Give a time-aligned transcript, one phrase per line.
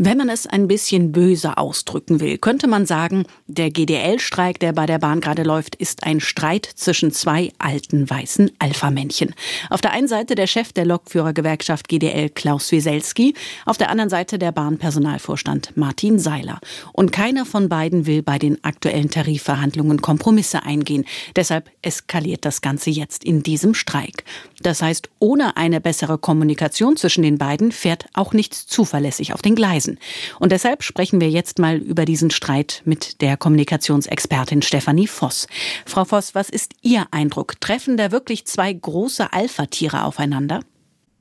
[0.00, 4.86] Wenn man es ein bisschen böse ausdrücken will, könnte man sagen, der GDL-Streik, der bei
[4.86, 9.34] der Bahn gerade läuft, ist ein Streit zwischen zwei alten weißen Alpha-Männchen.
[9.70, 13.34] Auf der einen Seite der Chef der Lokführergewerkschaft GDL Klaus Wieselski,
[13.66, 16.60] auf der anderen Seite der Bahnpersonalvorstand Martin Seiler.
[16.92, 21.06] Und keiner von beiden will bei den aktuellen Tarifverhandlungen Kompromisse eingehen.
[21.34, 24.22] Deshalb eskaliert das Ganze jetzt in diesem Streik.
[24.62, 29.56] Das heißt, ohne eine bessere Kommunikation zwischen den beiden fährt auch nichts zuverlässig auf den
[29.56, 29.98] Gleisen müssen.
[30.38, 35.46] Und deshalb sprechen wir jetzt mal über diesen Streit mit der Kommunikationsexpertin Stefanie Voss.
[35.86, 37.60] Frau Voss, was ist Ihr Eindruck?
[37.60, 40.60] Treffen da wirklich zwei große Alpha-Tiere aufeinander?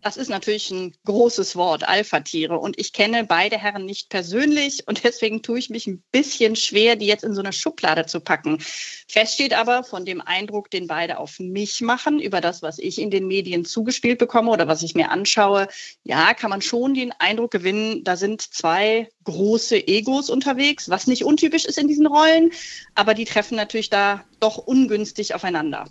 [0.01, 2.57] Das ist natürlich ein großes Wort, Alpha-Tiere.
[2.59, 6.95] Und ich kenne beide Herren nicht persönlich und deswegen tue ich mich ein bisschen schwer,
[6.95, 8.59] die jetzt in so eine Schublade zu packen.
[9.07, 13.01] Fest steht aber von dem Eindruck, den beide auf mich machen, über das, was ich
[13.01, 15.67] in den Medien zugespielt bekomme oder was ich mir anschaue,
[16.03, 21.25] ja, kann man schon den Eindruck gewinnen, da sind zwei große Egos unterwegs, was nicht
[21.25, 22.51] untypisch ist in diesen Rollen,
[22.95, 25.85] aber die treffen natürlich da doch ungünstig aufeinander.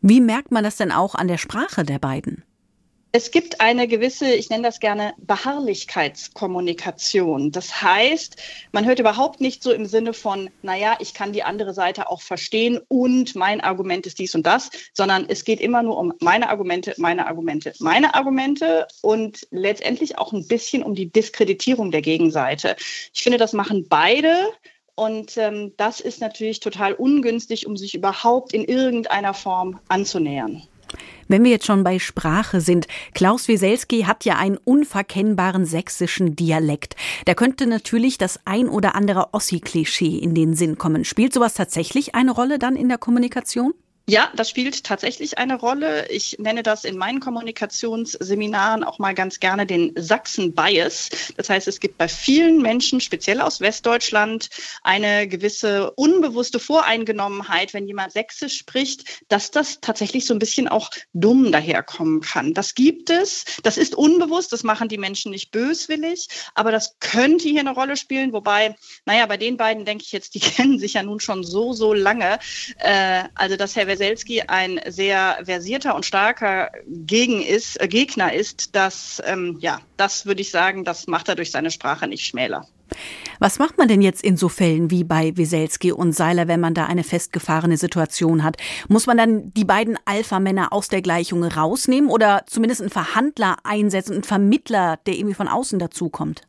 [0.00, 2.44] Wie merkt man das denn auch an der Sprache der beiden?
[3.14, 7.52] Es gibt eine gewisse, ich nenne das gerne Beharrlichkeitskommunikation.
[7.52, 8.36] Das heißt,
[8.72, 12.22] man hört überhaupt nicht so im Sinne von, naja, ich kann die andere Seite auch
[12.22, 16.48] verstehen und mein Argument ist dies und das, sondern es geht immer nur um meine
[16.48, 22.76] Argumente, meine Argumente, meine Argumente und letztendlich auch ein bisschen um die Diskreditierung der Gegenseite.
[23.12, 24.34] Ich finde, das machen beide.
[24.94, 30.66] Und ähm, das ist natürlich total ungünstig, um sich überhaupt in irgendeiner Form anzunähern.
[31.32, 36.94] Wenn wir jetzt schon bei Sprache sind, Klaus Wieselski hat ja einen unverkennbaren sächsischen Dialekt.
[37.24, 41.06] Da könnte natürlich das ein oder andere Ossi-Klischee in den Sinn kommen.
[41.06, 43.72] Spielt sowas tatsächlich eine Rolle dann in der Kommunikation?
[44.08, 46.08] Ja, das spielt tatsächlich eine Rolle.
[46.08, 51.10] Ich nenne das in meinen Kommunikationsseminaren auch mal ganz gerne den Sachsen-Bias.
[51.36, 54.50] Das heißt, es gibt bei vielen Menschen, speziell aus Westdeutschland,
[54.82, 60.90] eine gewisse unbewusste Voreingenommenheit, wenn jemand Sächsisch spricht, dass das tatsächlich so ein bisschen auch
[61.12, 62.54] dumm daherkommen kann.
[62.54, 63.44] Das gibt es.
[63.62, 64.52] Das ist unbewusst.
[64.52, 66.26] Das machen die Menschen nicht böswillig.
[66.54, 68.32] Aber das könnte hier eine Rolle spielen.
[68.32, 68.74] Wobei,
[69.06, 71.94] naja, bei den beiden denke ich jetzt, die kennen sich ja nun schon so, so
[71.94, 72.40] lange.
[72.78, 78.74] Äh, also, dass Herr Weselski ein sehr versierter und starker Gegen ist, äh, Gegner ist,
[78.74, 82.66] das, ähm, ja, das würde ich sagen, das macht er durch seine Sprache nicht schmäler.
[83.38, 86.74] Was macht man denn jetzt in so Fällen wie bei Weselski und Seiler, wenn man
[86.74, 88.56] da eine festgefahrene Situation hat?
[88.88, 94.14] Muss man dann die beiden Alpha-Männer aus der Gleichung rausnehmen oder zumindest einen Verhandler einsetzen,
[94.14, 96.42] einen Vermittler, der irgendwie von außen dazukommt?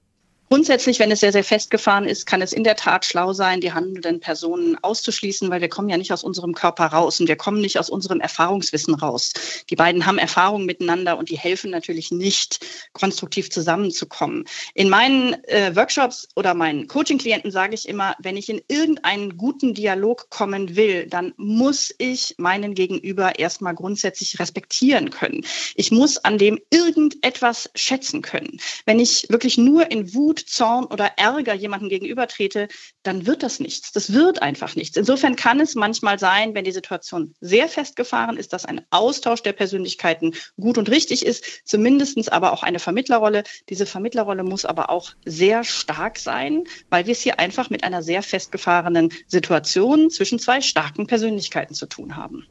[0.54, 3.74] Grundsätzlich, wenn es sehr, sehr festgefahren ist, kann es in der Tat schlau sein, die
[3.74, 7.60] handelnden Personen auszuschließen, weil wir kommen ja nicht aus unserem Körper raus und wir kommen
[7.60, 9.34] nicht aus unserem Erfahrungswissen raus.
[9.72, 12.64] Die beiden haben Erfahrungen miteinander und die helfen natürlich nicht,
[12.94, 14.46] konstruktiv zusammenzukommen.
[14.76, 19.74] In meinen äh, Workshops oder meinen Coaching-Klienten sage ich immer, wenn ich in irgendeinen guten
[19.74, 25.44] Dialog kommen will, dann muss ich meinen Gegenüber erstmal grundsätzlich respektieren können.
[25.74, 28.60] Ich muss an dem irgendetwas schätzen können.
[28.86, 32.68] Wenn ich wirklich nur in Wut Zorn oder Ärger jemandem gegenübertrete,
[33.04, 33.92] dann wird das nichts.
[33.92, 34.98] Das wird einfach nichts.
[34.98, 39.54] Insofern kann es manchmal sein, wenn die Situation sehr festgefahren ist, dass ein Austausch der
[39.54, 43.44] Persönlichkeiten gut und richtig ist, zumindestens aber auch eine Vermittlerrolle.
[43.70, 48.04] Diese Vermittlerrolle muss aber auch sehr stark sein, weil wir es hier einfach mit einer
[48.04, 52.48] sehr festgefahrenen Situation zwischen zwei starken Persönlichkeiten zu tun haben.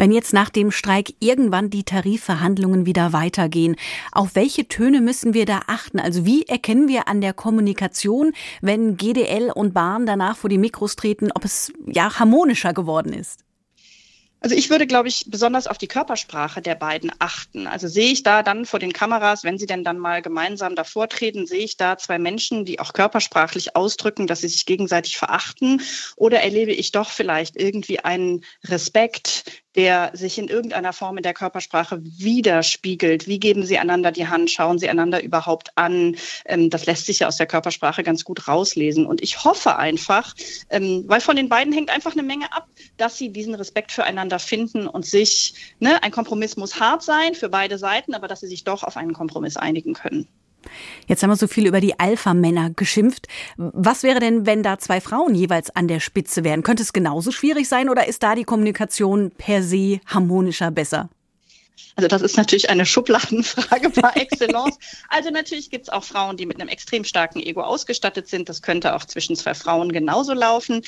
[0.00, 3.76] Wenn jetzt nach dem Streik irgendwann die Tarifverhandlungen wieder weitergehen,
[4.12, 6.00] auf welche Töne müssen wir da achten?
[6.00, 10.96] Also wie erkennen wir an der Kommunikation, wenn GDL und Bahn danach vor die Mikros
[10.96, 13.44] treten, ob es ja harmonischer geworden ist?
[14.42, 17.66] Also ich würde, glaube ich, besonders auf die Körpersprache der beiden achten.
[17.66, 21.08] Also sehe ich da dann vor den Kameras, wenn sie denn dann mal gemeinsam davor
[21.08, 25.82] treten, sehe ich da zwei Menschen, die auch körpersprachlich ausdrücken, dass sie sich gegenseitig verachten?
[26.16, 31.34] Oder erlebe ich doch vielleicht irgendwie einen Respekt, der sich in irgendeiner Form in der
[31.34, 33.26] Körpersprache widerspiegelt.
[33.26, 34.50] Wie geben Sie einander die Hand?
[34.50, 36.16] Schauen Sie einander überhaupt an?
[36.44, 39.06] Ähm, das lässt sich ja aus der Körpersprache ganz gut rauslesen.
[39.06, 40.34] Und ich hoffe einfach,
[40.70, 44.38] ähm, weil von den beiden hängt einfach eine Menge ab, dass sie diesen Respekt füreinander
[44.38, 48.48] finden und sich, ne, ein Kompromiss muss hart sein für beide Seiten, aber dass sie
[48.48, 50.28] sich doch auf einen Kompromiss einigen können.
[51.06, 53.26] Jetzt haben wir so viel über die Alpha-Männer geschimpft.
[53.56, 56.62] Was wäre denn, wenn da zwei Frauen jeweils an der Spitze wären?
[56.62, 61.08] Könnte es genauso schwierig sein oder ist da die Kommunikation per se harmonischer besser?
[61.96, 64.78] Also das ist natürlich eine Schubladenfrage par excellence.
[65.08, 68.48] Also natürlich gibt es auch Frauen, die mit einem extrem starken Ego ausgestattet sind.
[68.48, 70.82] Das könnte auch zwischen zwei Frauen genauso laufen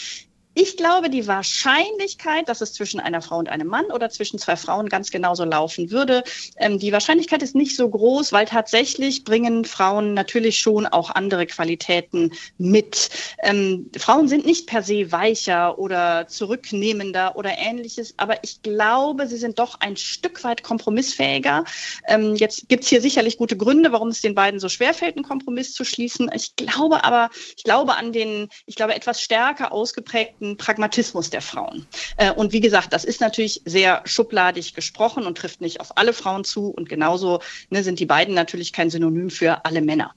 [0.55, 4.57] Ich glaube, die Wahrscheinlichkeit, dass es zwischen einer Frau und einem Mann oder zwischen zwei
[4.57, 6.25] Frauen ganz genauso laufen würde,
[6.59, 11.47] ähm, die Wahrscheinlichkeit ist nicht so groß, weil tatsächlich bringen Frauen natürlich schon auch andere
[11.47, 13.09] Qualitäten mit.
[13.43, 19.39] Ähm, Frauen sind nicht per se weicher oder zurücknehmender oder ähnliches, aber ich glaube, sie
[19.39, 21.65] sind doch ein Stück weit kompromissfähiger.
[22.07, 25.25] Ähm, jetzt gibt es hier sicherlich gute Gründe, warum es den beiden so schwerfällt, einen
[25.25, 26.31] Kompromiss zu schließen.
[26.35, 31.41] Ich glaube aber, ich glaube an den, ich glaube etwas stärker ausgeprägten direkten Pragmatismus der
[31.41, 31.87] Frauen.
[32.17, 36.13] Äh, und wie gesagt, das ist natürlich sehr schubladig gesprochen und trifft nicht auf alle
[36.13, 36.69] Frauen zu.
[36.69, 37.41] Und genauso
[37.71, 40.15] ne, sind die beiden natürlich kein Synonym für alle Männer.